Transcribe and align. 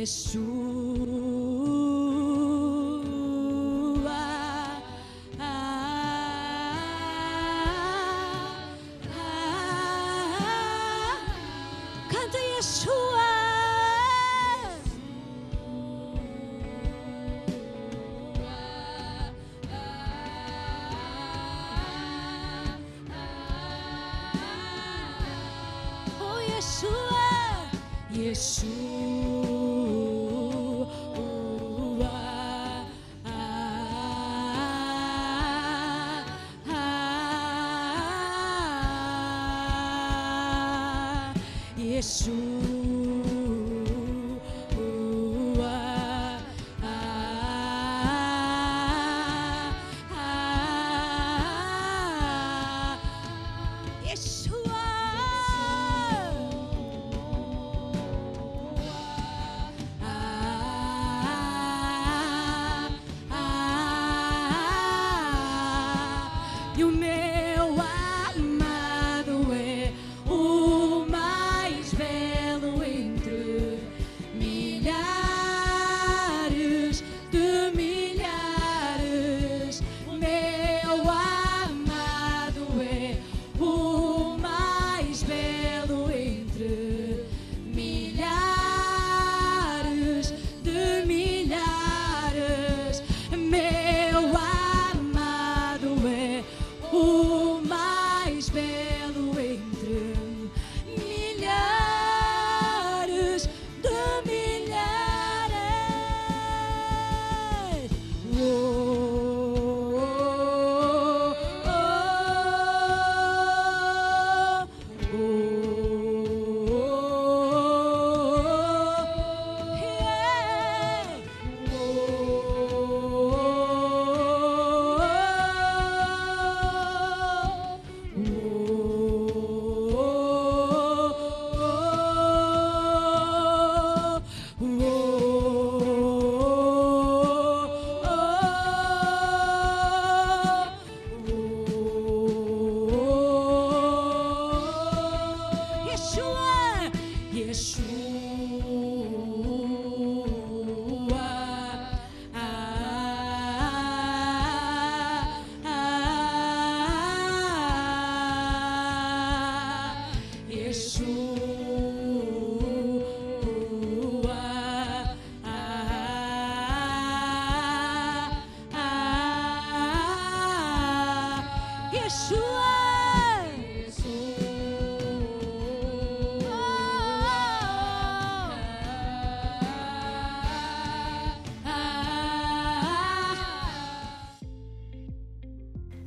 Yeshua. 0.00 0.69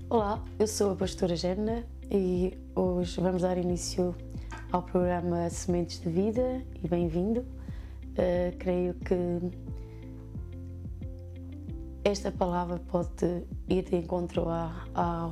Olá, 0.09 0.43
eu 0.59 0.67
sou 0.67 0.91
a 0.91 0.95
pastora 0.97 1.37
Gerna 1.37 1.85
e 2.11 2.57
hoje 2.75 3.21
vamos 3.21 3.41
dar 3.41 3.57
início 3.57 4.13
ao 4.73 4.83
programa 4.83 5.49
Sementes 5.49 6.01
de 6.01 6.09
Vida 6.09 6.61
e 6.83 6.87
bem-vindo. 6.89 7.39
Uh, 7.39 8.57
creio 8.59 8.93
que 8.95 9.15
esta 12.03 12.29
palavra 12.29 12.77
pode 12.77 13.45
ir 13.69 13.83
de 13.83 13.95
encontro 13.95 14.49
à, 14.49 15.31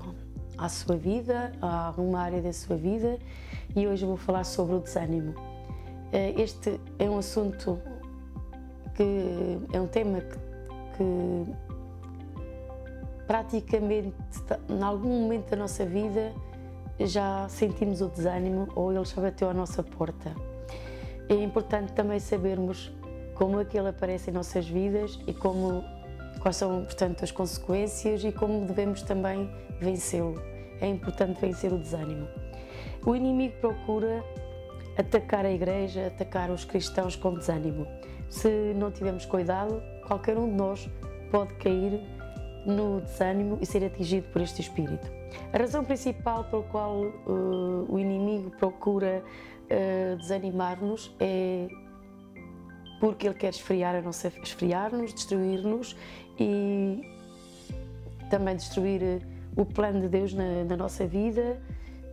à 0.62 0.70
sua 0.70 0.96
vida, 0.96 1.52
a 1.60 1.92
uma 1.98 2.20
área 2.20 2.40
da 2.40 2.54
sua 2.54 2.78
vida 2.78 3.18
e 3.76 3.88
hoje 3.88 4.06
vou 4.06 4.16
falar 4.16 4.44
sobre 4.44 4.76
o 4.76 4.80
desânimo. 4.80 5.32
Uh, 5.32 6.40
este 6.40 6.80
é 7.00 7.10
um 7.10 7.18
assunto 7.18 7.82
que 8.94 9.58
é 9.74 9.82
um 9.82 9.88
tema 9.88 10.22
que, 10.22 10.38
que 10.96 11.54
praticamente 13.26 14.14
em 14.70 14.84
algum 14.84 15.22
momento 15.22 15.50
da 15.50 15.58
nossa 15.58 15.84
vida 15.84 16.32
já 17.00 17.48
sentimos 17.50 18.02
o 18.02 18.10
desânimo 18.10 18.68
ou 18.76 18.94
ele 18.94 19.04
já 19.04 19.20
bateu 19.20 19.50
à 19.50 19.54
nossa 19.54 19.82
porta. 19.82 20.32
É 21.28 21.34
importante 21.34 21.94
também 21.94 22.20
sabermos 22.20 22.92
como 23.34 23.60
é 23.60 23.66
ele 23.74 23.88
aparece 23.88 24.30
em 24.30 24.34
nossas 24.34 24.68
vidas 24.68 25.20
e 25.26 25.34
como 25.34 25.84
quais 26.40 26.58
são, 26.58 26.84
portanto, 26.84 27.24
as 27.24 27.32
consequências 27.32 28.24
e 28.24 28.32
como 28.32 28.66
devemos 28.66 29.02
também 29.02 29.50
vencê-lo. 29.80 30.51
É 30.82 30.88
importante 30.88 31.40
vencer 31.40 31.72
o 31.72 31.78
desânimo. 31.78 32.28
O 33.06 33.16
inimigo 33.16 33.56
procura 33.62 34.24
atacar 34.98 35.46
a 35.46 35.52
igreja, 35.52 36.08
atacar 36.08 36.52
os 36.52 36.66
cristãos 36.66 37.16
com 37.16 37.36
desânimo. 37.36 37.88
Se 38.30 38.74
não 38.76 38.92
tivermos 38.92 39.26
cuidado, 39.26 39.82
qualquer 40.08 40.38
um 40.38 40.50
de 40.50 40.56
nós 40.56 40.90
pode 41.32 41.54
cair 41.56 42.02
no 42.66 43.02
desânimo 43.02 43.58
e 43.62 43.66
ser 43.66 43.84
atingido 43.86 44.28
por 44.30 44.42
este 44.42 44.62
espírito. 44.62 45.10
A 45.54 45.58
razão 45.58 45.84
principal 45.84 46.44
pela 46.46 46.64
qual 46.64 47.02
uh, 47.02 47.86
o 47.90 47.98
inimigo 47.98 48.52
procura 48.52 49.24
uh, 49.24 50.18
desanimar-nos 50.18 51.16
é 51.20 51.68
porque 53.00 53.28
ele 53.28 53.36
quer 53.36 53.50
esfriar 53.50 53.96
a 53.96 54.02
nossa 54.02 54.28
esfriar-nos, 54.44 55.14
destruir-nos 55.14 55.96
e 56.40 57.02
também 58.30 58.56
destruir 58.56 59.02
uh, 59.02 59.31
o 59.56 59.66
plano 59.66 60.02
de 60.02 60.08
Deus 60.08 60.34
na, 60.34 60.64
na 60.64 60.78
nossa 60.78 61.06
vida 61.06 61.60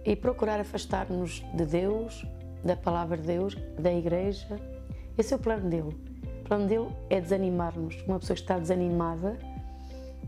e 0.05 0.17
procurar 0.17 0.61
afastar-nos 0.61 1.45
de 1.55 1.67
Deus, 1.67 2.27
da 2.65 2.77
palavra 2.77 3.17
de 3.17 3.25
Deus, 3.25 3.57
da 3.79 3.93
igreja. 3.93 4.59
Esse 5.17 5.33
é 5.33 5.37
o 5.37 5.39
plano 5.39 5.69
dele. 5.69 5.97
O 6.41 6.45
plano 6.45 6.67
dele 6.67 6.89
é 7.11 7.21
desanimar-nos. 7.21 8.03
Uma 8.07 8.19
pessoa 8.19 8.35
que 8.35 8.43
está 8.43 8.59
desanimada 8.59 9.39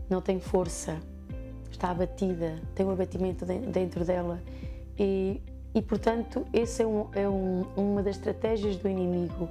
não 0.09 0.21
tem 0.21 0.39
força, 0.39 0.99
está 1.71 1.89
abatida, 1.89 2.61
tem 2.75 2.85
um 2.85 2.91
abatimento 2.91 3.45
dentro 3.45 4.05
dela 4.05 4.41
e, 4.99 5.41
e 5.73 5.81
portanto, 5.81 6.45
esse 6.53 6.83
é, 6.83 6.87
um, 6.87 7.07
é 7.13 7.27
um, 7.27 7.65
uma 7.75 8.03
das 8.03 8.17
estratégias 8.17 8.77
do 8.77 8.87
inimigo, 8.87 9.49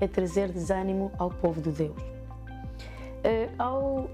é 0.00 0.06
trazer 0.06 0.50
desânimo 0.50 1.10
ao 1.18 1.30
povo 1.30 1.60
de 1.60 1.70
Deus. 1.70 2.00
Uh, 2.00 3.50
ao 3.58 4.10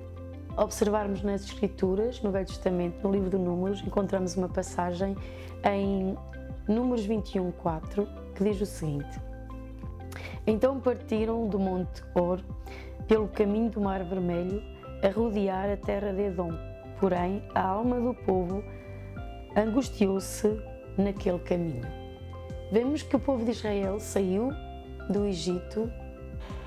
observarmos 0.59 1.23
nas 1.23 1.45
Escrituras, 1.45 2.21
no 2.21 2.31
Velho 2.31 2.47
Testamento, 2.47 3.03
no 3.03 3.13
livro 3.13 3.31
de 3.31 3.39
Números, 3.39 3.81
encontramos 3.81 4.37
uma 4.37 4.49
passagem 4.49 5.17
em 5.65 6.17
Números 6.67 7.07
21, 7.07 7.53
4, 7.53 8.07
que 8.35 8.45
diz 8.45 8.61
o 8.61 8.67
seguinte: 8.67 9.21
Então 10.47 10.81
partiram 10.81 11.47
do 11.49 11.59
Monte 11.59 12.03
Or 12.15 12.41
pelo 13.07 13.29
caminho 13.29 13.71
do 13.71 13.81
Mar 13.81 14.03
Vermelho 14.05 14.63
a 15.03 15.11
rodear 15.11 15.71
a 15.71 15.77
terra 15.77 16.13
de 16.13 16.23
Edom. 16.23 16.53
Porém, 16.99 17.43
a 17.55 17.63
alma 17.63 18.01
do 18.01 18.13
povo 18.13 18.63
angustiou-se 19.57 20.61
naquele 20.97 21.39
caminho. 21.39 21.87
Vemos 22.73 23.03
que 23.03 23.17
o 23.17 23.21
povo 23.21 23.45
de 23.45 23.53
Israel 23.53 24.01
saiu 24.01 24.51
do 25.09 25.25
Egito 25.25 25.91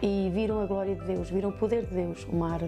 e 0.02 0.32
viram 0.34 0.62
a 0.62 0.66
glória 0.66 0.96
de 0.96 1.06
Deus, 1.06 1.30
viram 1.30 1.50
o 1.50 1.54
poder 1.54 1.86
de 1.86 1.94
Deus. 1.94 2.26
O 2.26 2.36
mar 2.36 2.62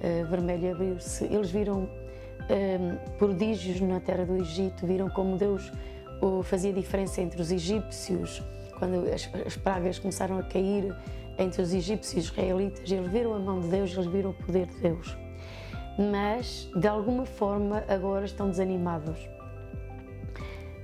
uh, 0.00 0.26
vermelho 0.26 0.72
abriu-se, 0.72 1.24
eles 1.24 1.50
viram 1.50 1.84
uh, 1.84 3.10
prodígios 3.18 3.80
na 3.80 4.00
terra 4.00 4.24
do 4.24 4.36
Egito, 4.36 4.86
viram 4.86 5.08
como 5.10 5.36
Deus 5.36 5.72
uh, 6.22 6.42
fazia 6.42 6.72
diferença 6.72 7.20
entre 7.20 7.40
os 7.40 7.50
egípcios, 7.50 8.42
quando 8.78 9.12
as, 9.12 9.28
as, 9.46 9.56
pragas 9.56 9.98
começaram 9.98 10.38
a 10.38 10.42
cair 10.42 10.94
entre 11.38 11.62
os 11.62 11.72
egípcios 11.72 12.14
e 12.14 12.18
os 12.18 12.24
israelitas, 12.26 12.90
eles 12.90 13.10
viram 13.10 13.34
a 13.34 13.38
mão 13.38 13.60
de 13.60 13.68
Deus, 13.68 13.92
eles 13.92 14.06
viram 14.06 14.30
o 14.30 14.34
poder 14.34 14.66
de 14.66 14.80
Deus. 14.80 15.16
Mas, 16.12 16.70
de 16.76 16.86
alguma 16.86 17.26
forma, 17.26 17.84
agora 17.88 18.24
estão 18.24 18.48
desanimados. 18.48 19.18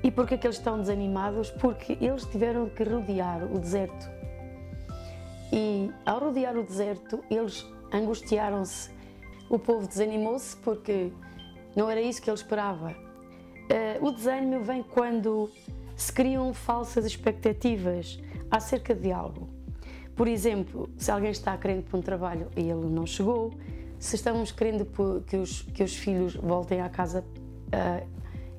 E 0.02 0.10
porquê 0.10 0.36
que 0.36 0.46
eles 0.46 0.56
estão 0.56 0.78
desanimados? 0.78 1.50
Porque 1.50 1.96
eles 2.00 2.24
tiveram 2.26 2.68
que 2.68 2.82
rodear 2.82 3.44
o 3.44 3.58
deserto 3.58 4.10
e 5.56 5.88
ao 6.04 6.18
rodear 6.18 6.56
o 6.56 6.64
deserto, 6.64 7.22
eles 7.30 7.64
angustiaram-se. 7.92 8.90
O 9.48 9.58
povo 9.58 9.86
desanimou-se 9.86 10.56
porque 10.56 11.12
não 11.76 11.90
era 11.90 12.00
isso 12.00 12.20
que 12.20 12.30
ele 12.30 12.36
esperava. 12.36 12.90
Uh, 12.90 14.06
o 14.06 14.10
desânimo 14.10 14.62
vem 14.62 14.82
quando 14.82 15.50
se 15.96 16.12
criam 16.12 16.52
falsas 16.52 17.04
expectativas 17.04 18.18
acerca 18.50 18.94
de 18.94 19.12
algo. 19.12 19.48
Por 20.14 20.28
exemplo, 20.28 20.88
se 20.96 21.10
alguém 21.10 21.30
está 21.30 21.56
querendo 21.56 21.84
para 21.84 21.98
um 21.98 22.02
trabalho 22.02 22.48
e 22.56 22.60
ele 22.60 22.86
não 22.86 23.06
chegou, 23.06 23.52
se 23.98 24.16
estamos 24.16 24.52
querendo 24.52 24.86
que 25.26 25.36
os, 25.36 25.62
que 25.62 25.82
os 25.82 25.96
filhos 25.96 26.36
voltem 26.36 26.80
à 26.80 26.88
casa 26.88 27.24
uh, 27.24 28.06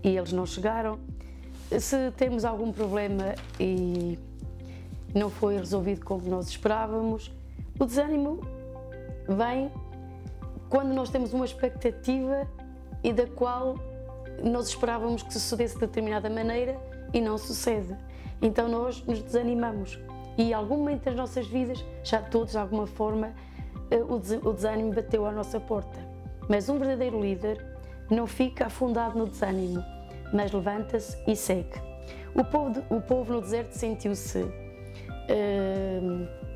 e 0.03 0.17
eles 0.17 0.31
não 0.31 0.45
chegaram, 0.45 0.99
se 1.79 2.11
temos 2.11 2.45
algum 2.45 2.71
problema 2.71 3.35
e 3.59 4.19
não 5.13 5.29
foi 5.29 5.57
resolvido 5.57 6.05
como 6.05 6.27
nós 6.29 6.47
esperávamos. 6.47 7.31
O 7.79 7.85
desânimo 7.85 8.41
vem 9.27 9.71
quando 10.75 10.94
nós 10.94 11.10
temos 11.10 11.31
uma 11.31 11.45
expectativa 11.45 12.45
e 13.01 13.13
da 13.13 13.25
qual 13.25 13.75
nós 14.44 14.68
esperávamos 14.68 15.24
que 15.24 15.31
sucedesse 15.31 15.75
de 15.75 15.80
determinada 15.80 16.30
maneira 16.30 16.77
e 17.13 17.22
não 17.22 17.38
sucede. 17.38 17.95
Então 18.42 18.68
nós 18.68 19.01
nos 19.06 19.22
desanimamos. 19.22 19.98
E 20.38 20.54
algum 20.54 20.80
momento 20.80 21.06
das 21.06 21.16
nossas 21.16 21.48
vidas, 21.48 21.81
já 22.04 22.22
todos 22.22 22.51
de 22.51 22.57
alguma 22.57 22.86
forma, 22.86 23.33
eh, 23.89 24.04
o 24.04 24.51
desânimo 24.51 24.94
bateu 24.94 25.25
à 25.25 25.31
nossa 25.31 25.62
porta. 25.62 25.98
Mas 26.50 26.68
um 26.68 26.78
verdadeiro 26.78 27.21
líder 27.21 27.66
não 28.12 28.28
fica 28.28 28.66
afundado 28.66 29.18
no 29.18 29.28
desânimo, 29.28 29.81
mas 30.33 30.51
levanta-se 30.51 31.18
e 31.25 31.38
segue. 31.38 31.81
O 32.36 32.44
povo, 32.44 32.83
o 32.89 33.00
povo 33.00 33.31
no 33.31 33.39
deserto 33.39 33.71
sentiu-se 33.71 34.39
uh, 34.39 34.50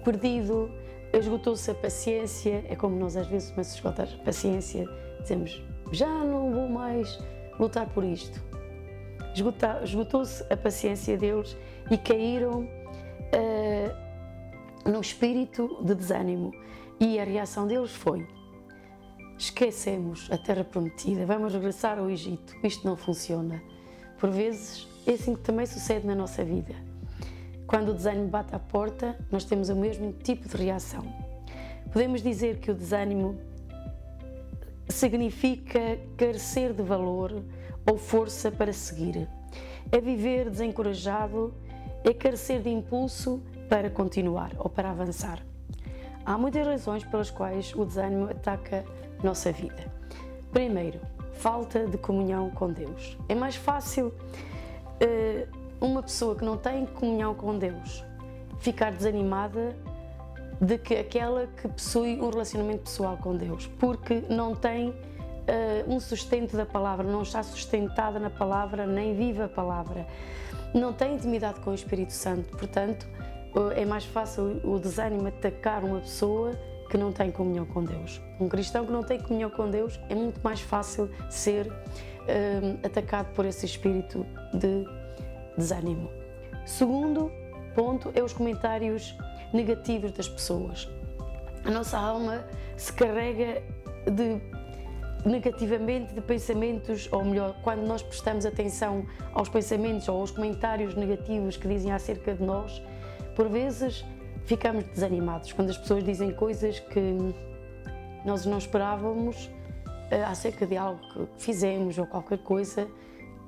perdido, 0.04 0.70
esgotou-se 1.14 1.72
a 1.72 1.76
paciência. 1.76 2.66
É 2.68 2.76
como 2.76 2.98
nós 2.98 3.16
às 3.16 3.28
vezes, 3.28 3.54
mas 3.56 3.74
esgotar 3.74 4.08
a 4.14 4.24
paciência, 4.24 4.86
dizemos 5.22 5.64
já 5.92 6.08
não 6.08 6.52
vou 6.52 6.70
mais 6.70 7.20
lutar 7.60 7.88
por 7.90 8.04
isto. 8.04 8.42
Esgotou-se 9.84 10.44
a 10.52 10.58
paciência 10.58 11.18
deles 11.18 11.56
e 11.90 11.98
caíram 11.98 12.64
uh, 12.64 14.90
num 14.90 15.02
espírito 15.02 15.78
de 15.84 15.96
desânimo. 15.96 16.52
E 17.00 17.20
a 17.20 17.24
reação 17.24 17.66
deles 17.66 17.92
foi: 17.92 18.28
esquecemos 19.38 20.28
a 20.32 20.38
terra 20.38 20.64
prometida, 20.64 21.26
vamos 21.26 21.54
regressar 21.54 21.98
ao 21.98 22.10
Egito. 22.10 22.56
Isto 22.64 22.88
não 22.88 22.96
funciona. 22.96 23.62
Por 24.18 24.30
vezes, 24.30 24.88
é 25.08 25.14
assim 25.14 25.34
que 25.34 25.42
também 25.42 25.66
sucede 25.66 26.06
na 26.06 26.14
nossa 26.14 26.44
vida. 26.44 26.76
Quando 27.70 27.90
o 27.90 27.94
desânimo 27.94 28.28
bate 28.30 28.56
à 28.56 28.58
porta, 28.58 29.16
nós 29.32 29.46
temos 29.46 29.70
o 29.70 29.76
mesmo 29.76 30.12
tipo 30.12 30.50
de 30.50 30.58
reação. 30.58 31.06
Podemos 31.94 32.24
dizer 32.24 32.58
que 32.58 32.72
o 32.72 32.74
desânimo 32.74 33.40
significa 34.88 36.00
carecer 36.18 36.74
de 36.74 36.82
valor 36.82 37.44
ou 37.88 37.96
força 37.96 38.50
para 38.50 38.74
seguir. 38.74 39.30
É 39.92 40.02
viver 40.02 40.50
desencorajado, 40.50 41.54
é 42.04 42.12
carecer 42.12 42.60
de 42.60 42.72
impulso 42.72 43.40
para 43.70 43.88
continuar 43.88 44.52
ou 44.58 44.68
para 44.68 44.90
avançar. 44.90 45.40
Há 46.26 46.40
muitas 46.40 46.66
razões 46.66 47.04
pelas 47.04 47.30
quais 47.30 47.72
o 47.76 47.86
desânimo 47.86 48.32
ataca 48.32 48.84
nossa 49.24 49.52
vida. 49.52 49.94
Primeiro, 50.52 51.00
falta 51.34 51.86
de 51.86 52.00
comunhão 52.00 52.50
com 52.50 52.74
Deus. 52.74 53.16
É 53.30 53.36
mais 53.36 53.56
fácil 53.56 54.08
uh, 54.08 55.59
uma 55.82 56.02
pessoa 56.04 56.36
que 56.36 56.44
não 56.44 56.58
tem 56.58 56.86
comunhão 56.86 57.34
com 57.34 57.58
Deus 57.58 58.04
ficar 58.60 58.92
desanimada 58.92 59.76
de 60.62 60.78
que 60.78 60.96
aquela 60.96 61.48
que 61.48 61.68
possui 61.68 62.20
um 62.20 62.30
relacionamento 62.30 62.84
pessoal 62.84 63.18
com 63.18 63.36
Deus, 63.36 63.68
porque 63.80 64.24
não 64.30 64.54
tem 64.54 64.90
uh, 64.90 64.96
um 65.88 66.00
sustento 66.00 66.58
da 66.58 66.66
palavra, 66.66 67.08
não 67.08 67.22
está 67.22 67.42
sustentada 67.42 68.20
na 68.20 68.30
palavra, 68.30 68.86
nem 68.86 69.16
vive 69.16 69.42
a 69.42 69.48
palavra, 69.48 70.06
não 70.74 70.92
tem 70.92 71.16
intimidade 71.16 71.62
com 71.62 71.72
o 71.72 71.74
Espírito 71.74 72.12
Santo. 72.12 72.50
Portanto, 72.58 73.08
uh, 73.56 73.72
é 73.72 73.86
mais 73.86 74.04
fácil 74.04 74.60
o 74.66 74.78
desânimo 74.78 75.28
atacar 75.28 75.84
uma 75.84 76.02
pessoa 76.02 76.52
que 76.90 76.98
não 76.98 77.14
tem 77.14 77.32
comunhão 77.32 77.66
com 77.66 77.84
Deus. 77.84 78.22
Um 78.40 78.50
cristão 78.50 78.86
que 78.86 78.92
não 78.92 79.04
tem 79.04 79.20
comunhão 79.20 79.50
com 79.50 79.70
Deus 79.70 79.98
é 80.10 80.16
muito 80.16 80.42
mais 80.44 80.60
fácil 80.60 81.10
ser 81.30 81.68
uh, 81.68 82.86
atacado 82.86 83.34
por 83.34 83.46
esse 83.46 83.66
espírito 83.66 84.26
de 84.54 84.86
desânimo. 85.58 86.10
Segundo 86.66 87.32
ponto 87.76 88.12
é 88.14 88.22
os 88.22 88.34
comentários 88.34 89.16
negativos 89.54 90.12
das 90.12 90.28
pessoas. 90.28 90.90
A 91.66 91.72
nossa 91.72 91.98
alma 91.98 92.46
se 92.78 92.94
carrega 92.94 93.62
de 94.06 94.42
negativamente 95.26 96.14
de 96.14 96.22
pensamentos, 96.22 97.10
ou 97.12 97.26
melhor, 97.26 97.56
quando 97.62 97.82
nós 97.82 98.02
prestamos 98.02 98.46
atenção 98.46 99.06
aos 99.34 99.50
pensamentos 99.50 100.08
ou 100.08 100.22
aos 100.22 100.32
comentários 100.32 100.96
negativos 100.96 101.58
que 101.58 101.68
dizem 101.68 101.92
acerca 101.92 102.34
de 102.34 102.44
nós, 102.44 102.82
por 103.36 103.50
vezes 103.50 104.06
ficamos 104.46 104.84
desanimados 104.86 105.52
quando 105.52 105.70
as 105.70 105.78
pessoas 105.78 106.04
dizem 106.04 106.32
coisas 106.32 106.80
que 106.80 107.16
nós 108.26 108.46
não 108.46 108.58
esperávamos 108.58 109.50
eh, 110.10 110.24
acerca 110.24 110.66
de 110.66 110.76
algo 110.76 111.00
que 111.14 111.28
fizemos 111.38 111.98
ou 111.98 112.06
qualquer 112.06 112.40
coisa 112.40 112.88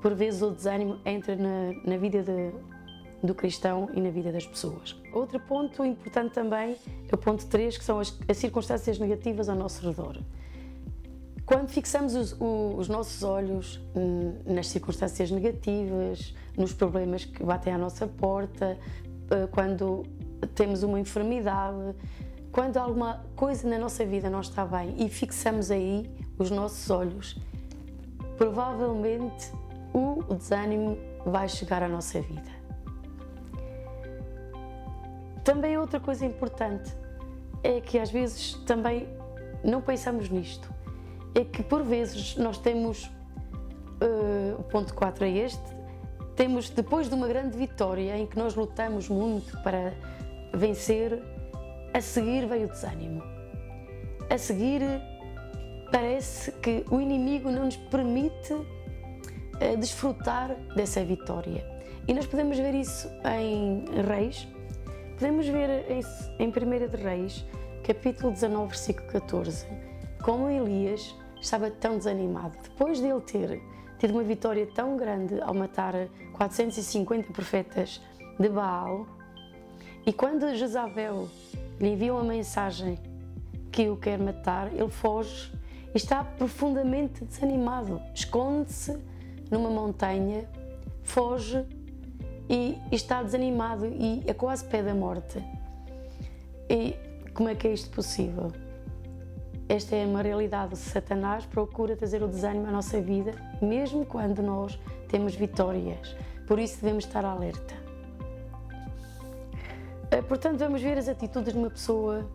por 0.01 0.15
vezes 0.15 0.41
o 0.41 0.51
desânimo 0.51 0.98
entra 1.05 1.36
na, 1.36 1.74
na 1.86 1.98
vida 1.98 2.24
de, 2.24 2.51
do 3.24 3.36
cristão 3.36 3.89
e 3.93 4.01
na 4.01 4.10
vida 4.10 4.31
das 4.31 4.46
pessoas. 4.46 5.00
Outro 5.13 5.39
ponto 5.39 5.86
importante 5.86 6.34
também 6.34 6.75
é 7.08 7.15
o 7.15 7.17
ponto 7.17 7.46
3, 7.46 7.77
que 7.77 7.84
são 7.84 8.00
as, 8.00 8.17
as 8.27 8.38
circunstâncias 8.38 8.98
negativas 8.98 9.48
ao 9.48 9.55
nosso 9.55 9.88
redor. 9.88 10.17
Quando 11.46 11.70
fixamos 11.70 12.15
os, 12.15 12.36
os, 12.39 12.88
nossos 12.88 13.24
olhos 13.24 13.79
nas 14.46 14.67
circunstâncias 14.67 15.29
negativas, 15.29 16.34
nos 16.58 16.74
problemas 16.74 17.25
que 17.25 17.43
batem 17.43 17.74
à 17.74 17.77
nossa 17.77 18.08
porta, 18.08 18.77
eh, 19.29 19.48
quando 19.51 20.05
temos 20.55 20.81
uma 20.81 21.00
enfermidade, 21.00 21.96
quando 22.51 22.77
alguma 22.77 23.25
coisa 23.36 23.67
na 23.67 23.77
nossa 23.77 24.05
vida 24.05 24.29
não 24.29 24.39
está 24.39 24.65
bem 24.65 24.96
e 24.98 25.10
fixamos 25.10 25.72
aí 25.72 26.10
os 26.38 26.50
nossos 26.50 26.89
olhos, 26.89 27.38
provavelmente 28.38 29.51
o 29.93 30.24
desânimo 30.33 30.98
vai 31.25 31.48
chegar 31.48 31.83
à 31.83 31.88
nossa 31.88 32.21
vida. 32.21 32.62
Também 35.43 35.77
outra 35.77 36.00
coisa 36.00 36.25
importante 36.25 36.91
é 37.63 37.81
que 37.81 37.98
às 37.98 38.12
vezes 38.12 38.53
também 38.65 39.07
não 39.63 39.81
pensamos 39.81 40.29
nisto. 40.29 40.71
É 41.33 41.43
que 41.43 41.63
por 41.63 41.83
vezes 41.83 42.36
nós 42.36 42.57
temos, 42.57 43.05
uh, 43.05 44.60
o 44.60 44.63
ponto 44.63 44.93
4 44.93 45.25
é 45.25 45.29
este, 45.29 45.81
temos 46.36 46.69
depois 46.69 47.07
de 47.07 47.15
uma 47.15 47.27
grande 47.27 47.57
vitória 47.57 48.17
em 48.17 48.25
que 48.25 48.38
nós 48.38 48.55
lutamos 48.55 49.10
muito 49.10 49.57
para 49.62 49.93
vencer, 50.53 51.21
a 51.93 52.01
seguir 52.01 52.45
veio 52.45 52.67
o 52.67 52.69
desânimo. 52.69 53.24
A 54.29 54.38
seguir 54.38 54.81
parece 55.91 56.51
que 56.53 56.86
o 56.89 57.01
inimigo 57.01 57.51
não 57.51 57.65
nos 57.65 57.75
permite 57.75 58.55
desfrutar 59.80 60.56
dessa 60.75 61.03
vitória. 61.03 61.65
E 62.08 62.13
nós 62.13 62.25
podemos 62.25 62.58
ver 62.58 62.74
isso 62.74 63.08
em 63.39 63.86
Reis, 64.08 64.48
podemos 65.18 65.48
ver 65.48 65.91
isso 65.91 66.32
em 66.39 66.48
1 66.48 66.51
de 66.89 66.98
Reis, 66.98 67.46
capítulo 67.84 68.32
19, 68.34 68.68
versículo 68.68 69.08
14, 69.12 69.68
como 70.24 70.50
Elias 70.50 71.15
estava 71.41 71.70
tão 71.70 71.98
desanimado. 71.98 72.58
Depois 72.63 73.00
de 73.00 73.08
ele 73.08 73.22
ter 73.22 73.62
tido 74.00 74.12
uma 74.13 74.24
vitória 74.24 74.68
tão 74.74 74.98
grande 74.98 75.39
ao 75.41 75.53
matar 75.53 75.94
450 76.34 77.32
profetas 77.32 78.01
de 78.39 78.50
Baal, 78.50 79.06
E 80.06 80.12
quando 80.12 80.56
Jezabel 80.56 81.30
lhe 81.80 81.89
envia 81.89 82.13
uma 82.13 82.24
mensagem 82.24 82.98
que 83.72 83.88
o 83.88 83.96
quer 83.96 84.18
matar, 84.18 84.74
ele 84.74 84.89
foge 84.89 85.51
e 85.94 85.98
está 85.98 86.24
profundamente 86.24 87.24
desanimado. 87.24 88.01
Esconde-se 88.13 88.98
numa 89.51 89.70
montanha, 89.70 90.50
foge 91.03 91.63
e 92.50 92.77
está 92.91 93.22
desanimado 93.22 93.86
e 93.86 94.24
é 94.25 94.34
quase 94.34 94.65
pé 94.65 94.81
da 94.81 94.96
morte. 94.96 95.43
E 96.70 96.96
como 97.34 97.50
é 97.50 97.55
que 97.55 97.67
é 97.67 97.74
isto 97.74 97.89
possível? 97.89 98.51
Esta 99.67 99.96
é 99.96 100.05
uma 100.05 100.22
realidade. 100.22 100.77
Satanás 100.77 101.46
procura 101.46 101.96
trazer 101.96 102.24
o 102.24 102.27
desânimo 102.27 102.67
à 102.67 102.72
nossa 102.72 103.00
vida, 103.00 103.34
mesmo 103.62 104.05
quando 104.05 104.41
nós 104.41 104.79
temos 105.08 105.36
vitórias. 105.36 106.15
Por 106.48 106.60
isso 106.60 106.81
devemos 106.81 107.05
estar 107.05 107.24
alerta. 107.24 107.74
Eh, 110.12 110.22
portanto, 110.22 110.60
vamos 110.60 110.81
ver 110.81 110.98
as 110.98 111.08
atitudes 111.08 111.53
de 111.53 111.60
uma 111.60 111.70
pessoa 111.70 112.29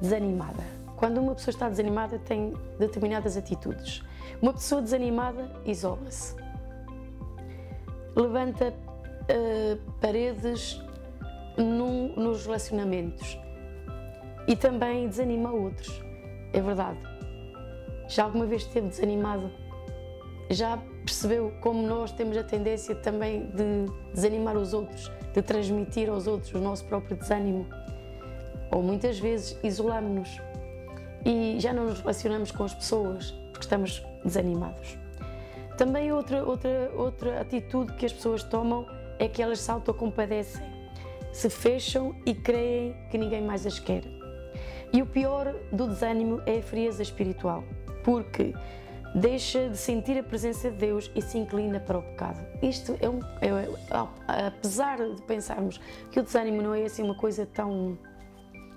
desanimada. 0.00 0.62
Quando 0.96 1.18
uma 1.18 1.34
pessoa 1.34 1.52
está 1.52 1.68
desanimada, 1.68 2.18
tem 2.18 2.54
determinadas 2.78 3.36
atitudes. 3.36 4.02
Uma 4.40 4.54
pessoa 4.54 4.80
desanimada 4.80 5.50
isola-se, 5.66 6.34
levanta 8.14 8.72
uh, 8.72 9.92
paredes 10.00 10.80
nos 11.56 12.46
relacionamentos 12.46 13.38
e 14.46 14.56
também 14.56 15.08
desanima 15.08 15.50
outros. 15.50 16.02
É 16.52 16.60
verdade. 16.60 16.98
Já 18.08 18.24
alguma 18.24 18.46
vez 18.46 18.62
esteve 18.62 18.88
desanimado? 18.88 19.50
Já 20.50 20.78
percebeu 21.04 21.52
como 21.60 21.86
nós 21.86 22.12
temos 22.12 22.36
a 22.36 22.44
tendência 22.44 22.94
também 22.94 23.46
de 23.46 23.86
desanimar 24.12 24.56
os 24.56 24.74
outros, 24.74 25.10
de 25.32 25.42
transmitir 25.42 26.10
aos 26.10 26.26
outros 26.26 26.52
o 26.52 26.58
nosso 26.58 26.84
próprio 26.84 27.16
desânimo? 27.16 27.66
Ou 28.70 28.82
muitas 28.82 29.18
vezes 29.18 29.58
isolamos-nos 29.62 30.40
e 31.24 31.58
já 31.60 31.72
não 31.72 31.84
nos 31.84 32.00
relacionamos 32.00 32.50
com 32.50 32.64
as 32.64 32.74
pessoas 32.74 33.30
porque 33.52 33.64
estamos 33.64 34.02
desanimados. 34.24 35.01
Também 35.82 36.12
outra, 36.12 36.44
outra, 36.44 36.92
outra 36.94 37.40
atitude 37.40 37.92
que 37.94 38.06
as 38.06 38.12
pessoas 38.12 38.44
tomam 38.44 38.86
é 39.18 39.26
que 39.26 39.42
elas 39.42 39.58
se 39.58 39.68
autocompadecem, 39.68 40.64
se 41.32 41.50
fecham 41.50 42.14
e 42.24 42.32
creem 42.32 42.94
que 43.10 43.18
ninguém 43.18 43.42
mais 43.42 43.66
as 43.66 43.80
quer. 43.80 44.04
E 44.92 45.02
o 45.02 45.06
pior 45.06 45.52
do 45.72 45.88
desânimo 45.88 46.40
é 46.46 46.58
a 46.58 46.62
frieza 46.62 47.02
espiritual, 47.02 47.64
porque 48.04 48.54
deixa 49.16 49.70
de 49.70 49.76
sentir 49.76 50.16
a 50.16 50.22
presença 50.22 50.70
de 50.70 50.76
Deus 50.76 51.10
e 51.16 51.20
se 51.20 51.36
inclina 51.36 51.80
para 51.80 51.98
o 51.98 52.02
pecado. 52.02 52.38
Isto 52.62 52.96
é 53.00 53.08
um. 53.08 53.18
É, 53.40 53.48
é, 53.48 54.46
apesar 54.46 54.98
de 54.98 55.20
pensarmos 55.22 55.80
que 56.12 56.20
o 56.20 56.22
desânimo 56.22 56.62
não 56.62 56.72
é 56.72 56.84
assim 56.84 57.02
uma 57.02 57.16
coisa 57.16 57.44
tão, 57.44 57.98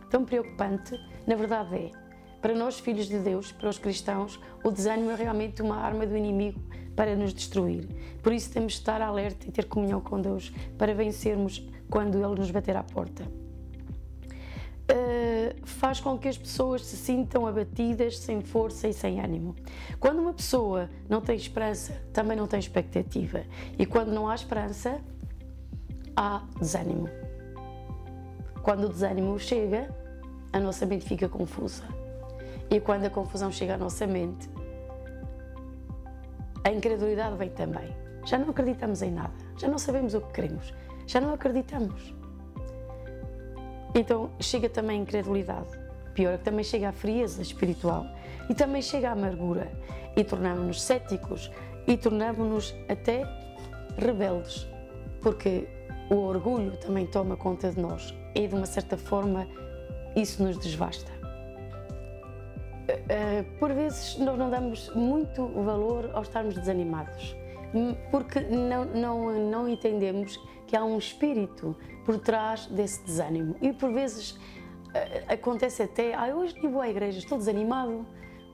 tão 0.10 0.26
preocupante, 0.26 1.00
na 1.28 1.36
verdade 1.36 1.76
é. 1.76 2.05
Para 2.46 2.54
nós, 2.54 2.80
filhos 2.80 3.08
de 3.08 3.18
Deus, 3.18 3.52
para 3.52 3.68
os 3.68 3.80
cristãos, 3.80 4.40
o 4.64 4.70
desânimo 4.70 5.10
é 5.10 5.16
realmente 5.16 5.64
uma 5.64 5.78
arma 5.78 6.06
do 6.06 6.16
inimigo 6.16 6.62
para 6.96 7.16
nos 7.16 7.34
destruir. 7.34 7.88
Por 8.22 8.32
isso 8.32 8.52
temos 8.52 8.74
de 8.74 8.80
estar 8.82 9.02
alerta 9.02 9.48
e 9.48 9.52
ter 9.52 9.66
comunhão 9.66 10.00
com 10.00 10.22
Deus 10.22 10.54
para 10.78 10.94
vencermos 10.94 11.68
quando 11.90 12.24
Ele 12.24 12.40
nos 12.40 12.52
bater 12.52 12.78
à 12.78 12.84
porta. 12.84 13.24
Uh, 13.24 15.66
faz 15.66 16.00
com 16.00 16.20
que 16.20 16.28
as 16.28 16.38
pessoas 16.38 16.86
se 16.86 16.96
sintam 16.96 17.48
abatidas, 17.48 18.20
sem 18.20 18.42
força 18.42 18.88
e 18.88 18.94
sem 18.94 19.20
ânimo. 19.20 19.56
Quando 20.00 20.20
uma 20.20 20.32
pessoa 20.32 20.88
não 21.10 21.22
tem 21.22 21.36
esperança, 21.36 22.00
também 22.14 22.38
não 22.38 22.46
tem 22.46 22.60
expectativa. 22.60 23.42
E 23.76 23.88
quando 23.88 24.12
não 24.12 24.30
há 24.30 24.36
esperança, 24.36 25.02
há 26.16 26.44
desânimo. 26.60 27.10
Quando 28.62 28.84
o 28.84 28.90
desânimo 28.90 29.40
chega, 29.40 29.90
a 30.54 30.60
nossa 30.60 30.86
mente 30.86 31.06
fica 31.06 31.28
confusa. 31.28 32.05
E 32.70 32.80
quando 32.80 33.06
a 33.06 33.10
confusão 33.10 33.52
chega 33.52 33.76
à 33.76 33.78
nossa 33.78 34.08
mente, 34.08 34.50
a 36.64 36.72
incredulidade 36.72 37.38
vem 37.38 37.50
também. 37.50 37.96
Já 38.26 38.40
não 38.40 38.50
acreditamos 38.50 39.02
em 39.02 39.12
nada, 39.12 39.34
já 39.58 39.68
não 39.68 39.78
sabemos 39.78 40.16
o 40.16 40.22
que 40.22 40.34
queremos, 40.34 40.74
já 41.06 41.22
não 41.22 41.34
acreditamos. 41.34 42.16
Então 43.94 44.32
chega 44.40 44.68
também 44.68 45.00
a 45.00 45.02
incredulidade. 45.04 45.70
Pior 46.16 46.34
é 46.34 46.38
que 46.38 46.44
também 46.44 46.64
chega 46.64 46.90
a 46.90 46.92
frieza 46.92 47.42
espiritual 47.42 48.06
e 48.50 48.56
também 48.56 48.82
chega 48.82 49.10
a 49.10 49.12
amargura 49.12 49.72
e 50.16 50.24
tornamos-nos 50.24 50.82
céticos 50.82 51.52
e 51.88 51.96
tornamos-nos 51.96 52.74
até 52.90 53.24
rebeldes, 53.98 54.68
porque 55.22 55.68
o 56.10 56.16
orgulho 56.16 56.76
também 56.78 57.06
toma 57.06 57.38
conta 57.38 57.72
de 57.72 57.80
nós 57.80 58.14
e 58.34 58.48
de 58.48 58.56
uma 58.56 58.66
certa 58.66 58.98
forma 58.98 59.48
isso 60.16 60.44
nos 60.44 60.58
desvasta. 60.58 61.15
Eh, 62.88 63.44
por 63.60 63.74
vezes 63.74 64.18
nós 64.18 64.38
não 64.38 64.50
damos 64.50 64.90
muito 64.94 65.48
valor 65.48 66.12
ao 66.14 66.22
estarmos 66.22 66.56
desanimados, 66.56 67.36
hum, 67.74 67.96
porque 68.12 68.40
não, 68.42 68.86
não, 68.86 69.50
não 69.50 69.68
entendemos 69.68 70.40
que 70.68 70.76
há 70.76 70.84
um 70.84 70.98
espírito 70.98 71.76
por 72.06 72.20
trás 72.20 72.68
desse 72.68 73.04
desânimo. 73.04 73.56
E 73.62 73.74
por 73.74 73.92
vezes 73.92 74.38
eh, 74.94 75.24
acontece 75.28 75.82
até, 75.82 76.14
ah, 76.14 76.36
hoje 76.36 76.56
nem 76.62 76.72
vou 76.72 76.82
à 76.82 76.90
igreja, 76.90 77.18
estou 77.18 77.38
desanimado, 77.38 78.06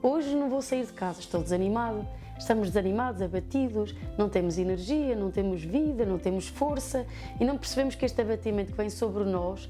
hoje 0.02 0.34
não 0.36 0.50
vou 0.50 0.62
sair 0.62 0.86
de 0.86 0.94
casa, 0.94 1.20
estou 1.20 1.42
desanimado. 1.42 2.08
Estamos 2.38 2.70
desanimados, 2.70 3.22
abatidos, 3.22 3.96
não 4.18 4.28
temos 4.28 4.58
energia, 4.58 5.16
não 5.16 5.30
temos 5.30 5.64
vida, 5.64 6.04
não 6.04 6.18
temos 6.18 6.48
força 6.48 7.06
e 7.40 7.46
não 7.46 7.56
percebemos 7.56 7.94
que 7.94 8.04
este 8.04 8.20
abatimento 8.20 8.72
que 8.72 8.78
vem 8.78 8.90
sobre 8.90 9.26
nós 9.26 9.70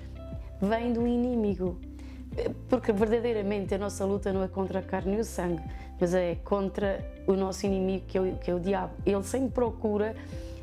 vem 0.61 0.93
do 0.93 1.05
inimigo 1.05 1.77
porque 2.69 2.91
verdadeiramente 2.91 3.75
a 3.75 3.77
nossa 3.77 4.05
luta 4.05 4.31
não 4.31 4.43
é 4.43 4.47
contra 4.47 4.79
a 4.79 4.81
carne 4.81 5.17
e 5.17 5.19
o 5.19 5.23
sangue, 5.23 5.61
mas 5.99 6.13
é 6.13 6.35
contra 6.35 7.05
o 7.27 7.33
nosso 7.33 7.65
inimigo, 7.65 8.05
que 8.07 8.17
é 8.17 8.21
o, 8.21 8.35
que 8.37 8.51
é 8.51 8.55
o 8.55 8.59
diabo. 8.59 8.93
Ele 9.05 9.23
sempre 9.23 9.51
procura 9.51 10.15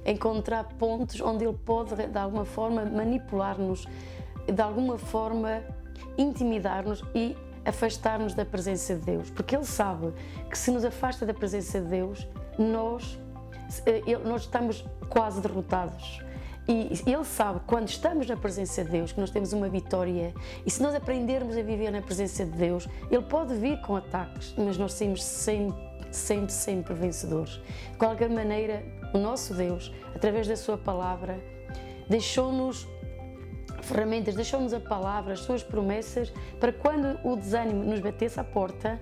encontrar 0.05 0.65
pontos 0.79 1.21
onde 1.21 1.45
ele 1.45 1.57
pode, 1.65 1.95
de 1.95 2.19
alguma 2.19 2.45
forma, 2.45 2.85
manipular-nos, 2.85 3.87
de 4.47 4.63
alguma 4.63 4.97
forma, 4.97 5.63
intimidar-nos 6.17 7.05
e 7.15 7.37
afastar-nos 7.65 8.35
da 8.35 8.45
presença 8.45 8.95
de 8.95 9.03
Deus. 9.03 9.31
Porque 9.31 9.55
ele 9.55 9.65
sabe 9.65 10.13
que 10.51 10.57
se 10.57 10.71
nos 10.71 10.85
afasta 10.85 11.27
da 11.27 11.35
presença 11.35 11.81
de 11.81 11.89
Deus, 11.89 12.27
nós, 12.59 13.21
eh, 13.85 14.03
nós 14.25 14.43
estamos 14.43 14.85
quase 15.11 15.41
derrotados. 15.43 16.23
E 16.69 16.91
Ele 17.11 17.25
sabe, 17.25 17.61
quando 17.67 17.89
estamos 17.89 18.27
na 18.27 18.37
presença 18.37 18.85
de 18.85 18.91
Deus, 18.91 19.11
que 19.11 19.19
nós 19.19 19.31
temos 19.31 19.55
uma 19.55 19.71
vitória. 19.71 20.35
E 20.67 20.71
se 20.71 20.83
nós 20.83 20.95
aprendermos 20.95 21.57
a 21.57 21.63
viver 21.63 21.91
na 21.91 22.03
presença 22.03 22.45
de 22.45 22.53
Deus, 22.53 22.87
Ele 23.11 23.23
pode 23.23 23.55
vir 23.55 23.81
com 23.81 23.97
ataques, 23.97 24.55
mas 24.59 24.77
nós 24.77 24.93
somos 24.93 25.25
sempre, 25.25 25.81
sempre, 26.11 26.53
sempre 26.53 26.93
vencedores. 26.93 27.53
De 27.93 27.97
qualquer 27.97 28.29
maneira, 28.29 28.85
o 29.15 29.19
nosso 29.19 29.55
Deus, 29.55 29.91
através 30.15 30.47
da 30.47 30.57
Sua 30.57 30.77
palavra, 30.77 31.43
deixou-nos 32.07 32.87
ferramentas, 33.81 34.35
deixou-nos 34.35 34.75
a 34.75 34.81
palavra, 34.81 35.33
as 35.33 35.41
Suas 35.41 35.63
promessas, 35.63 36.31
para 36.61 36.71
quando 36.71 37.19
o 37.25 37.35
desânimo 37.35 37.83
nos 37.83 38.01
batesse 38.01 38.39
à 38.39 38.45
porta, 38.45 39.01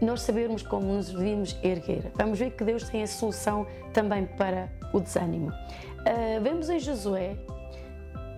nós 0.00 0.22
sabermos 0.22 0.62
como 0.62 0.94
nos 0.94 1.10
devíamos 1.10 1.56
erguer. 1.62 2.10
Vamos 2.14 2.38
ver 2.38 2.50
que 2.50 2.64
Deus 2.64 2.88
tem 2.88 3.02
a 3.02 3.06
solução 3.06 3.66
também 3.92 4.26
para 4.26 4.68
o 4.92 5.00
desânimo. 5.00 5.48
Uh, 5.48 6.40
vemos 6.42 6.68
em 6.68 6.78
Josué, 6.78 7.36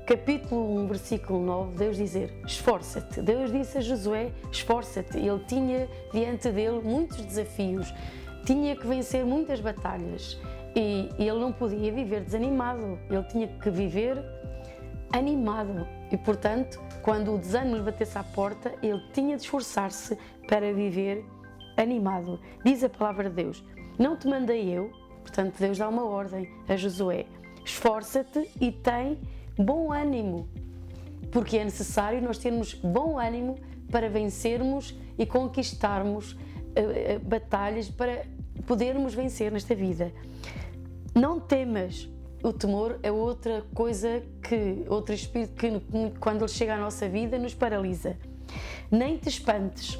capítulo 0.07 0.79
1, 0.83 0.87
versículo 0.87 1.41
9, 1.45 1.77
Deus 1.77 1.97
dizer: 1.97 2.33
Esforça-te. 2.47 3.21
Deus 3.21 3.51
disse 3.51 3.79
a 3.79 3.81
Josué: 3.81 4.31
Esforça-te. 4.51 5.19
Ele 5.19 5.41
tinha 5.47 5.89
diante 6.13 6.51
dele 6.51 6.81
muitos 6.83 7.25
desafios, 7.25 7.93
tinha 8.45 8.77
que 8.77 8.87
vencer 8.87 9.25
muitas 9.25 9.61
batalhas 9.61 10.39
e 10.77 11.09
ele 11.19 11.39
não 11.39 11.53
podia 11.53 11.91
viver 11.91 12.21
desanimado, 12.21 12.99
ele 13.09 13.25
tinha 13.25 13.49
que 13.49 13.71
viver 13.71 14.23
animado. 15.11 15.87
E 16.13 16.17
portanto, 16.17 16.81
quando 17.03 17.35
o 17.35 17.39
desânimo 17.39 17.77
lhe 17.77 17.83
batesse 17.83 18.19
à 18.19 18.23
porta, 18.23 18.75
ele 18.83 19.01
tinha 19.13 19.37
de 19.37 19.43
esforçar-se 19.43 20.17
para 20.47 20.73
viver 20.73 21.25
animado. 21.77 22.41
Diz 22.65 22.83
a 22.83 22.89
palavra 22.89 23.29
de 23.29 23.37
Deus: 23.37 23.65
Não 23.99 24.17
te 24.17 24.27
mandei 24.27 24.69
eu, 24.71 24.91
portanto, 25.23 25.59
Deus 25.59 25.79
dá 25.79 25.89
uma 25.89 26.05
ordem 26.05 26.49
a 26.69 26.77
Josué 26.77 27.27
esforça-te 27.67 28.49
e 28.61 28.71
tem 28.71 29.19
bom 29.59 29.93
ânimo, 29.93 30.49
porque 31.33 31.59
é 31.59 31.65
necessário 31.65 32.23
nós 32.23 32.39
termos 32.39 32.75
bom 32.75 33.19
ânimo 33.19 33.59
para 33.91 34.09
vencermos 34.09 34.97
e 35.19 35.27
conquistarmos 35.27 36.33
uh, 36.33 36.37
uh, 36.37 37.21
batalhas 37.21 37.91
para 37.91 38.25
podermos 38.67 39.15
vencer 39.15 39.51
nesta 39.51 39.75
vida. 39.75 40.13
Não 41.15 41.41
temas. 41.41 42.09
O 42.43 42.53
temor 42.53 43.01
é 43.03 43.11
outra 43.11 43.65
coisa 43.75 44.23
que, 44.43 44.85
outro 44.89 45.15
espírito 45.15 45.55
que, 45.55 45.83
quando 46.21 46.43
ele 46.43 46.49
chega 46.49 46.75
à 46.75 46.79
nossa 46.79 47.09
vida, 47.09 47.39
nos 47.39 47.55
paralisa. 47.55 48.17
Nem 48.91 49.17
te 49.17 49.29
espantes, 49.29 49.99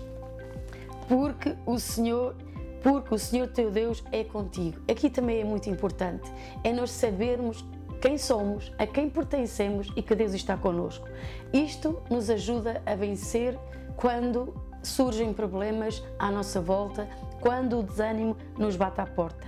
porque 1.09 1.55
o 1.65 1.79
Senhor 1.79 2.35
porque 2.83 3.15
o 3.15 3.19
Senhor 3.19 3.49
teu 3.49 3.69
Deus 3.69 4.05
é 4.13 4.23
contigo. 4.23 4.81
Aqui 4.89 5.11
também 5.11 5.41
é 5.41 5.45
muito 5.45 5.69
importante, 5.69 6.31
é 6.63 6.73
nós 6.73 6.93
sabermos 6.93 7.65
quem 8.01 8.17
somos, 8.17 8.73
a 8.79 8.87
quem 8.87 9.11
pertencemos 9.11 9.93
e 9.97 10.03
que 10.03 10.15
Deus 10.15 10.35
está 10.35 10.57
conosco. 10.57 11.09
Isto 11.53 12.01
nos 12.09 12.31
ajuda 12.31 12.81
a 12.87 12.95
vencer 12.95 13.59
quando 13.97 14.55
surgem 14.83 15.33
problemas 15.33 16.05
à 16.19 16.31
nossa 16.31 16.61
volta, 16.61 17.09
quando 17.41 17.81
o 17.81 17.83
desânimo 17.83 18.37
nos 18.57 18.77
bate 18.77 19.01
à 19.01 19.07
porta. 19.07 19.47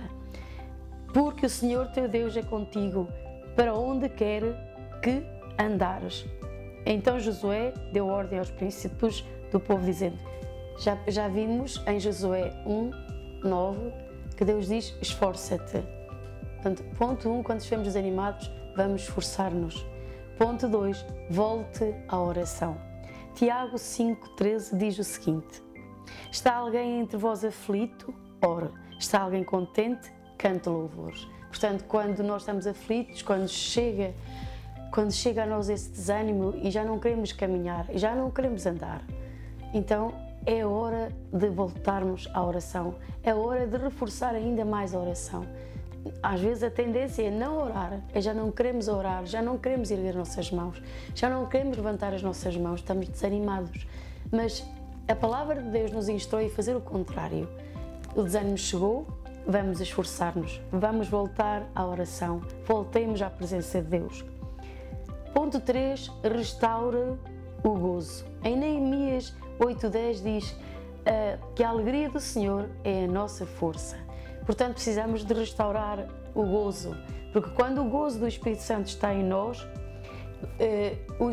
Porque 1.13 1.45
o 1.45 1.49
Senhor 1.49 1.87
teu 1.87 2.07
Deus 2.07 2.35
é 2.35 2.43
contigo, 2.43 3.07
para 3.55 3.73
onde 3.73 4.09
quer 4.09 4.43
que 5.01 5.23
andares. 5.57 6.25
Então 6.85 7.19
Josué 7.19 7.73
deu 7.93 8.07
ordem 8.07 8.39
aos 8.39 8.49
príncipes 8.49 9.23
do 9.51 9.59
povo, 9.59 9.85
dizendo: 9.85 10.17
Já, 10.79 10.97
já 11.09 11.27
vimos 11.27 11.83
em 11.85 11.99
Josué 11.99 12.53
1, 12.65 12.91
9, 13.43 13.91
que 14.37 14.45
Deus 14.45 14.67
diz: 14.67 14.95
Esforça-te. 15.01 15.83
Portanto, 16.55 16.83
ponto 16.97 17.29
1, 17.29 17.39
um, 17.39 17.43
quando 17.43 17.59
estivermos 17.59 17.89
desanimados, 17.89 18.49
vamos 18.77 19.01
esforçar-nos. 19.01 19.85
Ponto 20.37 20.69
2, 20.69 21.05
volte 21.29 21.93
à 22.07 22.17
oração. 22.17 22.77
Tiago 23.35 23.75
5,13 23.75 24.77
diz 24.77 24.97
o 24.97 25.03
seguinte: 25.03 25.61
Está 26.31 26.55
alguém 26.55 27.01
entre 27.01 27.17
vós 27.17 27.43
aflito? 27.43 28.13
Ora. 28.41 28.71
Está 28.97 29.21
alguém 29.21 29.43
contente? 29.43 30.09
Cante 30.37 30.69
louvores. 30.69 31.27
Portanto, 31.49 31.83
quando 31.89 32.23
nós 32.23 32.43
estamos 32.43 32.65
aflitos, 32.65 33.21
quando 33.21 33.49
chega 33.49 34.13
quando 34.91 35.11
chega 35.11 35.43
a 35.43 35.45
nós 35.45 35.69
esse 35.69 35.91
desânimo 35.91 36.55
e 36.55 36.71
já 36.71 36.83
não 36.83 36.97
queremos 36.97 37.31
caminhar, 37.31 37.85
já 37.93 38.15
não 38.15 38.31
queremos 38.31 38.65
andar, 38.65 39.03
então 39.71 40.28
é 40.45 40.65
hora 40.65 41.11
de 41.31 41.49
voltarmos 41.49 42.27
à 42.33 42.43
oração, 42.43 42.95
é 43.23 43.33
hora 43.33 43.67
de 43.67 43.77
reforçar 43.77 44.35
ainda 44.35 44.63
mais 44.65 44.93
a 44.93 44.99
oração. 44.99 45.45
Às 46.23 46.39
vezes 46.39 46.63
a 46.63 46.71
tendência 46.71 47.23
é 47.23 47.31
não 47.31 47.57
orar, 47.57 48.01
é 48.13 48.21
já 48.21 48.33
não 48.33 48.51
queremos 48.51 48.87
orar, 48.87 49.25
já 49.25 49.41
não 49.41 49.57
queremos 49.57 49.91
erguer 49.91 50.15
nossas 50.15 50.49
mãos, 50.49 50.81
já 51.13 51.29
não 51.29 51.45
queremos 51.45 51.77
levantar 51.77 52.13
as 52.13 52.23
nossas 52.23 52.55
mãos, 52.55 52.79
estamos 52.79 53.07
desanimados. 53.07 53.85
Mas 54.31 54.65
a 55.07 55.15
palavra 55.15 55.61
de 55.61 55.69
Deus 55.69 55.91
nos 55.91 56.07
instrui 56.07 56.47
a 56.47 56.49
fazer 56.49 56.75
o 56.75 56.81
contrário. 56.81 57.49
O 58.15 58.23
desânimo 58.23 58.57
chegou, 58.57 59.07
vamos 59.45 59.81
esforçar-nos, 59.81 60.61
vamos 60.71 61.07
voltar 61.07 61.67
à 61.75 61.85
oração, 61.85 62.41
voltemos 62.65 63.21
à 63.21 63.29
presença 63.29 63.81
de 63.81 63.87
Deus. 63.87 64.25
Ponto 65.33 65.59
3. 65.59 66.11
Restaura 66.23 67.17
o 67.63 67.69
gozo. 67.69 68.25
Em 68.43 68.57
Neemias 68.57 69.33
8.10 69.59 70.23
diz 70.23 70.51
uh, 70.51 71.53
que 71.53 71.63
a 71.63 71.69
alegria 71.69 72.09
do 72.09 72.19
Senhor 72.19 72.69
é 72.83 73.03
a 73.05 73.07
nossa 73.07 73.45
força. 73.45 73.97
Portanto, 74.45 74.73
precisamos 74.75 75.23
de 75.23 75.33
restaurar 75.33 76.07
o 76.33 76.43
gozo, 76.43 76.95
porque 77.33 77.49
quando 77.51 77.81
o 77.81 77.89
gozo 77.89 78.19
do 78.19 78.27
Espírito 78.27 78.61
Santo 78.61 78.87
está 78.87 79.13
em 79.13 79.23
nós, 79.23 79.61
uh, 79.61 81.29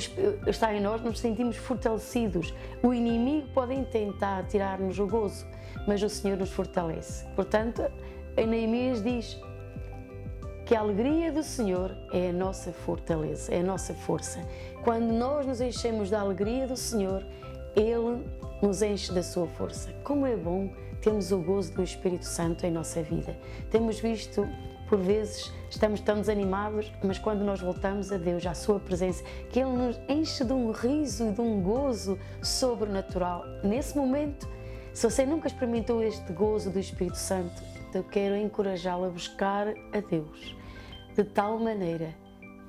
está 0.48 0.74
em 0.74 0.80
nós, 0.80 1.00
nos 1.00 1.20
sentimos 1.20 1.56
fortalecidos. 1.56 2.52
O 2.82 2.92
inimigo 2.92 3.48
pode 3.54 3.80
tentar 3.86 4.44
tirar-nos 4.46 4.98
o 4.98 5.06
gozo, 5.06 5.46
mas 5.86 6.02
o 6.02 6.08
Senhor 6.08 6.36
nos 6.36 6.50
fortalece. 6.50 7.24
Portanto, 7.34 7.82
em 8.36 8.46
Neemias 8.46 9.02
diz: 9.02 9.40
que 10.66 10.74
a 10.74 10.80
alegria 10.80 11.30
do 11.30 11.44
Senhor 11.44 11.96
é 12.12 12.30
a 12.30 12.32
nossa 12.32 12.72
fortaleza, 12.72 13.54
é 13.54 13.60
a 13.60 13.62
nossa 13.62 13.94
força. 13.94 14.40
Quando 14.82 15.12
nós 15.12 15.46
nos 15.46 15.60
enchemos 15.60 16.10
da 16.10 16.20
alegria 16.20 16.66
do 16.66 16.76
Senhor, 16.76 17.24
Ele 17.76 18.24
nos 18.62 18.82
enche 18.82 19.12
da 19.12 19.22
sua 19.22 19.46
força. 19.46 19.92
Como 20.02 20.26
é 20.26 20.34
bom 20.34 20.72
termos 21.00 21.30
o 21.30 21.38
gozo 21.38 21.72
do 21.74 21.82
Espírito 21.82 22.24
Santo 22.24 22.66
em 22.66 22.70
nossa 22.70 23.02
vida. 23.02 23.38
Temos 23.70 24.00
visto, 24.00 24.48
por 24.88 24.98
vezes, 24.98 25.52
estamos 25.70 26.00
tão 26.00 26.16
desanimados, 26.16 26.90
mas 27.04 27.18
quando 27.18 27.44
nós 27.44 27.60
voltamos 27.60 28.10
a 28.10 28.16
Deus, 28.16 28.44
à 28.46 28.54
Sua 28.54 28.80
presença, 28.80 29.22
que 29.50 29.60
Ele 29.60 29.70
nos 29.70 30.00
enche 30.08 30.42
de 30.42 30.52
um 30.52 30.70
riso 30.72 31.28
e 31.28 31.32
de 31.32 31.40
um 31.40 31.62
gozo 31.62 32.18
sobrenatural. 32.42 33.44
Nesse 33.62 33.96
momento, 33.96 34.48
se 34.92 35.08
você 35.08 35.26
nunca 35.26 35.46
experimentou 35.46 36.02
este 36.02 36.32
gozo 36.32 36.70
do 36.70 36.78
Espírito 36.78 37.18
Santo, 37.18 37.62
eu 37.94 38.02
quero 38.02 38.36
encorajá-lo 38.36 39.06
a 39.06 39.08
buscar 39.08 39.68
a 39.68 40.00
Deus 40.00 40.56
de 41.14 41.24
tal 41.24 41.58
maneira 41.58 42.14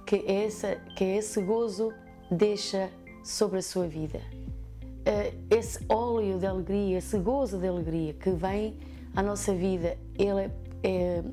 que, 0.05 0.23
essa, 0.25 0.75
que 0.95 1.03
esse 1.03 1.41
gozo 1.41 1.93
deixa 2.31 2.89
sobre 3.23 3.59
a 3.59 3.61
sua 3.61 3.87
vida. 3.87 4.21
Eh, 5.07 5.33
esse 5.49 5.79
óleo 5.87 6.37
de 6.37 6.45
alegria, 6.45 6.97
esse 6.97 7.17
gozo 7.17 7.57
de 7.57 7.65
alegria 7.65 8.11
que 8.11 8.29
vem 8.29 8.75
à 9.15 9.23
nossa 9.23 9.53
vida, 9.53 9.97
ele 10.19 10.41
é, 10.41 10.51
é, 10.83 11.23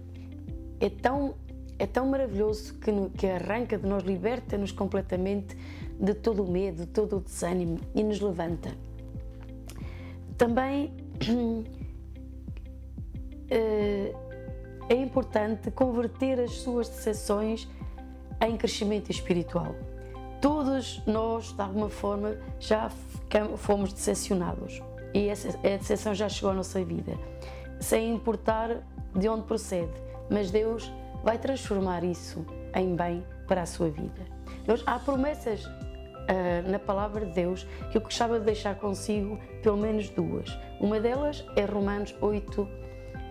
é 0.78 0.88
tão, 0.88 1.34
é 1.76 1.84
tão 1.84 2.06
maravilhoso 2.06 2.74
que, 2.74 2.92
que 3.18 3.26
arranca 3.26 3.76
de 3.76 3.84
nós, 3.84 4.04
liberta-nos 4.04 4.70
completamente 4.70 5.56
de 5.98 6.14
todo 6.14 6.44
o 6.44 6.48
medo, 6.48 6.82
de 6.82 6.86
todo 6.86 7.16
o 7.16 7.20
desânimo 7.20 7.80
e 7.96 8.04
nos 8.04 8.20
levanta. 8.20 8.70
Também 10.38 10.92
uh, 11.28 11.64
é 14.88 14.94
importante 14.94 15.72
converter 15.72 16.38
as 16.38 16.52
suas 16.52 16.88
decepções 16.88 17.68
em 18.40 18.56
crescimento 18.56 19.10
espiritual. 19.10 19.74
Todos 20.44 21.02
nós, 21.06 21.52
de 21.52 21.62
alguma 21.62 21.88
forma, 21.88 22.36
já 22.60 22.90
fomos 23.56 23.94
decepcionados 23.94 24.82
e 25.14 25.30
a 25.30 25.78
decepção 25.78 26.12
já 26.12 26.28
chegou 26.28 26.50
à 26.50 26.52
nossa 26.52 26.84
vida, 26.84 27.18
sem 27.80 28.12
importar 28.12 28.82
de 29.16 29.26
onde 29.26 29.44
procede, 29.44 29.94
mas 30.28 30.50
Deus 30.50 30.92
vai 31.22 31.38
transformar 31.38 32.04
isso 32.04 32.44
em 32.74 32.94
bem 32.94 33.24
para 33.48 33.62
a 33.62 33.66
sua 33.66 33.88
vida. 33.88 34.20
Deus, 34.66 34.82
há 34.84 34.98
promessas 34.98 35.64
uh, 35.64 36.70
na 36.70 36.78
palavra 36.78 37.24
de 37.24 37.32
Deus 37.32 37.66
que 37.90 37.96
eu 37.96 38.02
gostava 38.02 38.38
de 38.38 38.44
deixar 38.44 38.74
consigo 38.74 39.38
pelo 39.62 39.78
menos 39.78 40.10
duas. 40.10 40.54
Uma 40.78 41.00
delas 41.00 41.42
é 41.56 41.64
Romanos 41.64 42.14
8, 42.20 42.68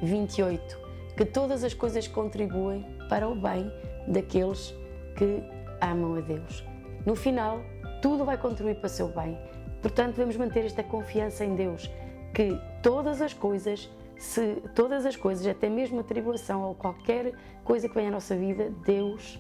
28 0.02 0.80
que 1.16 1.26
todas 1.26 1.64
as 1.64 1.76
coisas 1.76 2.08
contribuem 2.08 2.84
para 3.08 3.30
o 3.30 3.36
bem 3.36 3.72
daqueles 4.08 4.74
que 5.16 5.44
amam 5.80 6.16
a 6.16 6.22
Deus. 6.22 6.73
No 7.06 7.16
final, 7.16 7.62
tudo 8.02 8.24
vai 8.24 8.38
contribuir 8.38 8.76
para 8.76 8.88
o 8.88 8.90
seu 8.90 9.10
bem. 9.10 9.38
Portanto, 9.82 10.16
devemos 10.16 10.38
manter 10.38 10.66
esta 10.66 10.82
confiança 10.82 11.44
em 11.44 11.56
Deus, 11.56 11.92
que 12.34 12.58
todas 12.82 13.22
as 13.22 13.34
coisas, 13.34 13.90
se 14.18 14.62
todas 14.74 15.06
as 15.06 15.16
coisas, 15.16 15.46
até 15.46 15.68
mesmo 15.70 16.00
a 16.00 16.04
tribulação 16.04 16.64
ou 16.64 16.74
qualquer 16.74 17.34
coisa 17.64 17.90
que 17.90 17.96
venha 17.96 18.08
à 18.08 18.12
nossa 18.12 18.36
vida, 18.36 18.72
Deus 18.86 19.40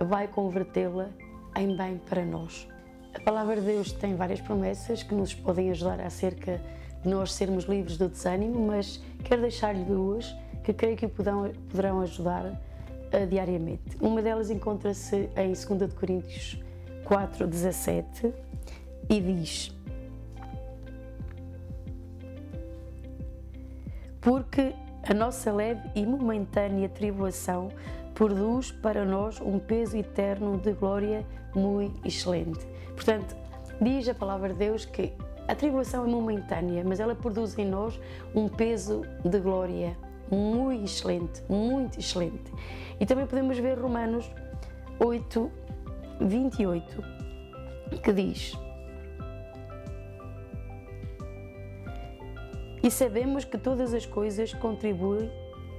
vai 0.00 0.26
convertê-la 0.26 1.10
em 1.56 1.76
bem 1.76 2.00
para 2.08 2.24
nós. 2.24 2.68
A 3.14 3.20
palavra 3.20 3.56
de 3.56 3.62
Deus 3.62 3.92
tem 3.92 4.16
várias 4.16 4.40
promessas 4.40 5.02
que 5.02 5.14
nos 5.14 5.32
podem 5.32 5.70
ajudar 5.70 6.00
acerca 6.00 6.60
de 7.02 7.08
nós 7.08 7.32
sermos 7.32 7.64
livres 7.64 7.96
do 7.96 8.08
desânimo, 8.08 8.66
mas 8.66 9.00
quero 9.24 9.42
deixar-lhe 9.42 9.84
duas 9.84 10.34
que 10.64 10.72
creio 10.72 10.96
que 10.96 11.06
o 11.06 11.08
poderão 11.08 12.00
ajudar 12.00 12.44
uh, 12.44 13.26
diariamente. 13.30 13.96
Uma 14.00 14.20
delas 14.20 14.50
encontra-se 14.50 15.30
em 15.36 15.52
2 15.52 15.94
Coríntios 15.94 16.60
4, 17.06 17.46
17 17.46 18.34
e 19.08 19.20
diz: 19.20 19.72
Porque 24.20 24.74
a 25.08 25.14
nossa 25.14 25.52
leve 25.52 25.88
e 25.94 26.04
momentânea 26.04 26.88
tribulação 26.88 27.68
produz 28.12 28.72
para 28.72 29.04
nós 29.04 29.40
um 29.40 29.60
peso 29.60 29.96
eterno 29.96 30.58
de 30.58 30.72
glória 30.72 31.24
muito 31.54 32.04
excelente. 32.04 32.66
Portanto, 32.96 33.36
diz 33.80 34.08
a 34.08 34.14
palavra 34.14 34.48
de 34.48 34.58
Deus 34.58 34.84
que 34.84 35.12
a 35.46 35.54
tribulação 35.54 36.04
é 36.04 36.08
momentânea, 36.08 36.82
mas 36.84 36.98
ela 36.98 37.14
produz 37.14 37.56
em 37.56 37.66
nós 37.66 38.00
um 38.34 38.48
peso 38.48 39.02
de 39.24 39.38
glória 39.38 39.96
muito 40.28 40.84
excelente, 40.84 41.40
muito 41.48 42.00
excelente. 42.00 42.52
E 42.98 43.06
também 43.06 43.26
podemos 43.26 43.56
ver 43.58 43.78
Romanos 43.78 44.28
8, 44.98 45.65
28, 46.20 47.02
que 48.02 48.12
diz: 48.12 48.56
E 52.82 52.90
sabemos 52.90 53.44
que 53.44 53.58
todas 53.58 53.92
as 53.92 54.06
coisas 54.06 54.54
contribuem 54.54 55.30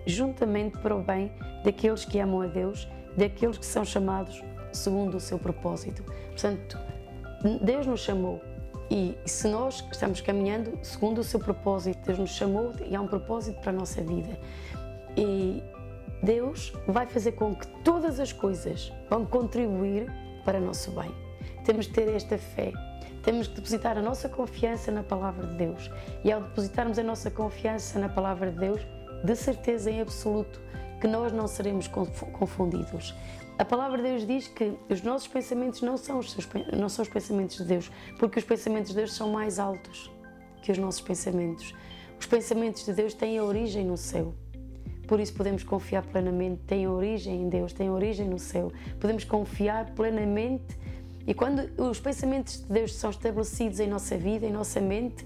juntamente 0.05 0.77
para 0.79 0.95
o 0.95 1.01
bem 1.01 1.31
daqueles 1.63 2.03
que 2.03 2.19
amam 2.19 2.41
a 2.41 2.47
Deus, 2.47 2.87
daqueles 3.15 3.57
que 3.57 3.65
são 3.65 3.85
chamados 3.85 4.43
segundo 4.73 5.15
o 5.15 5.19
seu 5.19 5.39
propósito. 5.39 6.03
Portanto, 6.03 6.77
Deus 7.61 7.87
nos 7.87 8.01
chamou 8.01 8.41
e 8.89 9.17
se 9.25 9.47
nós 9.47 9.85
estamos 9.91 10.21
caminhando 10.21 10.77
segundo 10.81 11.19
o 11.19 11.23
seu 11.23 11.39
propósito, 11.39 11.99
Deus 12.05 12.19
nos 12.19 12.29
chamou 12.31 12.73
e 12.85 12.95
há 12.95 13.01
um 13.01 13.07
propósito 13.07 13.59
para 13.61 13.71
a 13.71 13.75
nossa 13.75 14.01
vida. 14.01 14.39
E 15.15 15.63
Deus 16.23 16.73
vai 16.87 17.05
fazer 17.05 17.33
com 17.33 17.55
que 17.55 17.67
todas 17.83 18.19
as 18.19 18.31
coisas 18.31 18.91
vão 19.09 19.25
contribuir 19.25 20.11
para 20.47 20.61
nosso 20.61 20.91
bem. 20.91 21.13
Temos 21.65 21.87
de 21.87 21.91
ter 21.91 22.07
esta 22.07 22.37
fé, 22.37 22.71
temos 23.21 23.47
que 23.47 23.55
depositar 23.55 23.97
a 23.97 24.01
nossa 24.01 24.29
confiança 24.29 24.89
na 24.93 25.03
palavra 25.03 25.45
de 25.45 25.55
Deus. 25.55 25.91
E 26.23 26.31
ao 26.31 26.41
depositarmos 26.41 26.97
a 26.97 27.03
nossa 27.03 27.29
confiança 27.29 27.99
na 27.99 28.07
palavra 28.07 28.49
de 28.49 28.57
Deus, 28.57 28.79
de 29.25 29.35
certeza 29.35 29.91
em 29.91 29.99
absoluto 29.99 30.61
que 31.01 31.07
nós 31.07 31.33
não 31.33 31.49
seremos 31.49 31.89
confundidos. 31.89 33.13
A 33.59 33.65
palavra 33.65 33.97
de 33.97 34.03
Deus 34.03 34.25
diz 34.25 34.47
que 34.47 34.77
os 34.89 35.01
nossos 35.01 35.27
pensamentos 35.27 35.81
não 35.81 35.97
são 35.97 36.19
os, 36.19 36.31
seus, 36.31 36.47
não 36.71 36.87
são 36.87 37.03
os 37.03 37.09
pensamentos 37.09 37.57
de 37.57 37.65
Deus, 37.65 37.91
porque 38.17 38.39
os 38.39 38.45
pensamentos 38.45 38.91
de 38.91 38.95
Deus 38.95 39.13
são 39.13 39.29
mais 39.29 39.59
altos 39.59 40.09
que 40.61 40.71
os 40.71 40.77
nossos 40.77 41.01
pensamentos. 41.01 41.75
Os 42.17 42.25
pensamentos 42.25 42.85
de 42.85 42.93
Deus 42.93 43.13
têm 43.13 43.37
a 43.37 43.43
origem 43.43 43.83
no 43.83 43.97
céu. 43.97 44.33
Por 45.07 45.19
isso 45.19 45.33
podemos 45.33 45.63
confiar 45.63 46.03
plenamente, 46.03 46.61
tem 46.67 46.87
origem 46.87 47.43
em 47.43 47.49
Deus, 47.49 47.71
tem 47.73 47.89
origem 47.89 48.27
no 48.27 48.37
céu. 48.37 48.71
Podemos 48.99 49.23
confiar 49.23 49.91
plenamente 49.91 50.77
e 51.27 51.33
quando 51.33 51.69
os 51.81 51.99
pensamentos 51.99 52.61
de 52.61 52.71
Deus 52.71 52.95
são 52.95 53.09
estabelecidos 53.09 53.81
em 53.81 53.87
nossa 53.87 54.17
vida, 54.17 54.45
em 54.45 54.51
nossa 54.51 54.79
mente, 54.79 55.25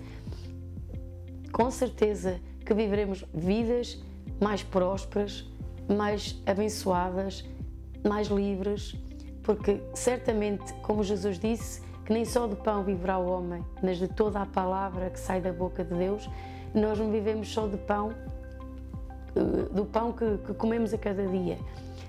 com 1.51 1.69
certeza 1.69 2.39
que 2.65 2.73
viveremos 2.73 3.23
vidas 3.31 4.01
mais 4.41 4.63
prósperas, 4.63 5.47
mais 5.87 6.41
abençoadas, 6.47 7.45
mais 8.03 8.29
livres, 8.29 8.95
porque 9.43 9.79
certamente, 9.93 10.73
como 10.81 11.03
Jesus 11.03 11.37
disse, 11.37 11.81
que 12.03 12.11
nem 12.11 12.25
só 12.25 12.47
de 12.47 12.55
pão 12.55 12.83
viverá 12.83 13.19
o 13.19 13.27
homem, 13.29 13.63
mas 13.83 13.99
de 13.99 14.07
toda 14.07 14.41
a 14.41 14.45
palavra 14.47 15.11
que 15.11 15.19
sai 15.19 15.39
da 15.39 15.53
boca 15.53 15.83
de 15.83 15.93
Deus, 15.93 16.27
nós 16.73 16.97
não 16.97 17.11
vivemos 17.11 17.47
só 17.53 17.67
de 17.67 17.77
pão, 17.77 18.11
do 19.71 19.85
pão 19.85 20.11
que, 20.11 20.37
que 20.45 20.53
comemos 20.53 20.93
a 20.93 20.97
cada 20.97 21.25
dia, 21.27 21.57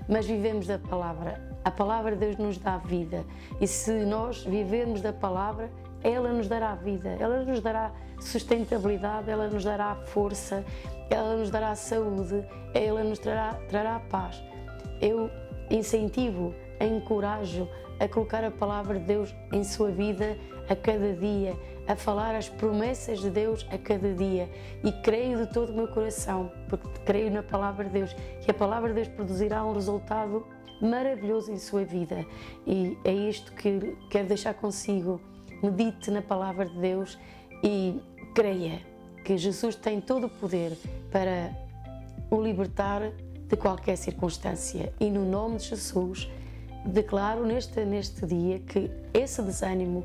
mas 0.08 0.26
vivemos 0.26 0.66
da 0.66 0.78
palavra. 0.78 1.40
A 1.64 1.70
palavra 1.70 2.12
de 2.12 2.18
Deus 2.18 2.36
nos 2.36 2.58
dá 2.58 2.76
vida 2.78 3.24
e 3.60 3.66
se 3.66 3.92
nós 4.04 4.44
vivermos 4.44 5.00
da 5.00 5.12
palavra, 5.12 5.70
ela 6.02 6.32
nos 6.32 6.48
dará 6.48 6.74
vida, 6.74 7.10
ela 7.20 7.44
nos 7.44 7.60
dará 7.60 7.92
sustentabilidade, 8.20 9.30
ela 9.30 9.48
nos 9.48 9.62
dará 9.62 9.94
força, 10.06 10.64
ela 11.08 11.36
nos 11.36 11.50
dará 11.50 11.74
saúde, 11.76 12.44
ela 12.74 13.04
nos 13.04 13.18
trará, 13.20 13.54
trará 13.68 14.00
paz. 14.00 14.42
Eu 15.00 15.30
incentivo, 15.70 16.54
encorajo 16.80 17.68
a 18.00 18.08
colocar 18.08 18.42
a 18.42 18.50
palavra 18.50 18.98
de 18.98 19.04
Deus 19.04 19.34
em 19.52 19.62
sua 19.62 19.90
vida 19.90 20.36
a 20.68 20.74
cada 20.74 21.12
dia, 21.12 21.56
a 21.86 21.96
falar 21.96 22.34
as 22.34 22.48
promessas 22.48 23.20
de 23.20 23.30
Deus 23.30 23.66
a 23.70 23.78
cada 23.78 24.12
dia 24.14 24.48
e 24.84 24.92
creio 25.02 25.38
de 25.38 25.52
todo 25.52 25.70
o 25.70 25.74
meu 25.74 25.88
coração, 25.88 26.50
porque 26.68 26.88
creio 27.04 27.30
na 27.30 27.42
palavra 27.42 27.84
de 27.84 27.90
Deus, 27.90 28.14
que 28.44 28.50
a 28.50 28.54
palavra 28.54 28.88
de 28.90 28.96
Deus 28.96 29.08
produzirá 29.08 29.64
um 29.64 29.72
resultado 29.72 30.46
maravilhoso 30.80 31.52
em 31.52 31.58
sua 31.58 31.84
vida. 31.84 32.26
E 32.66 32.98
é 33.04 33.12
isto 33.12 33.52
que 33.52 33.96
quero 34.10 34.28
deixar 34.28 34.54
consigo. 34.54 35.20
Medite 35.62 36.10
na 36.10 36.22
palavra 36.22 36.66
de 36.66 36.76
Deus 36.76 37.16
e 37.62 38.00
creia 38.34 38.80
que 39.24 39.36
Jesus 39.36 39.76
tem 39.76 40.00
todo 40.00 40.26
o 40.26 40.30
poder 40.30 40.76
para 41.10 41.52
o 42.28 42.42
libertar 42.42 43.12
de 43.48 43.56
qualquer 43.56 43.96
circunstância. 43.96 44.92
E 44.98 45.08
no 45.08 45.24
nome 45.24 45.58
de 45.58 45.68
Jesus, 45.68 46.28
declaro 46.84 47.46
neste, 47.46 47.84
neste 47.84 48.26
dia 48.26 48.58
que 48.58 48.90
esse 49.14 49.40
desânimo 49.42 50.04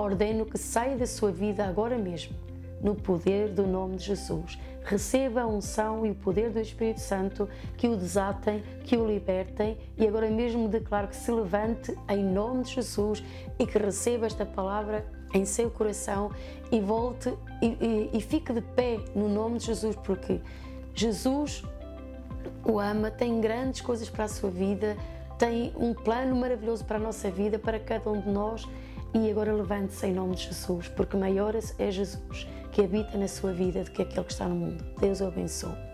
ordeno 0.00 0.46
que 0.46 0.58
saia 0.58 0.96
da 0.96 1.06
sua 1.06 1.30
vida 1.30 1.64
agora 1.64 1.98
mesmo, 1.98 2.36
no 2.80 2.94
poder 2.94 3.48
do 3.48 3.66
nome 3.66 3.96
de 3.96 4.04
Jesus. 4.04 4.58
Receba 4.84 5.42
a 5.42 5.46
unção 5.46 6.06
e 6.06 6.10
o 6.10 6.14
poder 6.14 6.50
do 6.50 6.60
Espírito 6.60 7.00
Santo 7.00 7.48
que 7.76 7.88
o 7.88 7.96
desatem, 7.96 8.62
que 8.84 8.96
o 8.96 9.06
libertem 9.06 9.76
e 9.96 10.06
agora 10.06 10.30
mesmo 10.30 10.68
declaro 10.68 11.08
que 11.08 11.16
se 11.16 11.30
levante 11.30 11.94
em 12.08 12.24
nome 12.24 12.62
de 12.62 12.74
Jesus 12.74 13.22
e 13.58 13.66
que 13.66 13.76
receba 13.76 14.26
esta 14.26 14.46
palavra 14.46 15.04
em 15.34 15.44
seu 15.44 15.70
coração 15.70 16.30
e 16.72 16.80
volte 16.80 17.34
e, 17.60 17.66
e, 17.66 18.10
e 18.14 18.20
fique 18.20 18.52
de 18.52 18.62
pé 18.62 18.98
no 19.14 19.28
nome 19.28 19.58
de 19.58 19.66
Jesus, 19.66 19.94
porque 19.96 20.40
Jesus 20.94 21.62
o 22.64 22.78
ama, 22.78 23.10
tem 23.10 23.40
grandes 23.40 23.80
coisas 23.80 24.08
para 24.08 24.24
a 24.24 24.28
sua 24.28 24.50
vida, 24.50 24.96
tem 25.38 25.72
um 25.76 25.94
plano 25.94 26.34
maravilhoso 26.34 26.84
para 26.84 26.96
a 26.96 27.00
nossa 27.00 27.30
vida, 27.30 27.58
para 27.58 27.78
cada 27.78 28.10
um 28.10 28.20
de 28.20 28.28
nós. 28.28 28.66
E 29.14 29.30
agora 29.30 29.52
levante-se 29.52 30.06
em 30.06 30.12
nome 30.12 30.34
de 30.34 30.44
Jesus, 30.44 30.88
porque 30.88 31.16
maior 31.16 31.54
é 31.56 31.90
Jesus 31.90 32.46
que 32.70 32.82
habita 32.82 33.16
na 33.16 33.26
sua 33.26 33.52
vida 33.52 33.82
do 33.82 33.90
que 33.90 34.02
aquele 34.02 34.24
que 34.24 34.32
está 34.32 34.46
no 34.46 34.54
mundo. 34.54 34.84
Deus 35.00 35.20
o 35.20 35.26
abençoe. 35.26 35.87